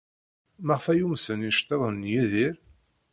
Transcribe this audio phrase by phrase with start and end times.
[0.65, 2.55] Maɣef ay umsen yiceḍḍiden n Yidir?